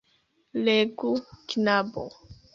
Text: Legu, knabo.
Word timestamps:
Legu, 0.65 1.11
knabo. 1.49 2.05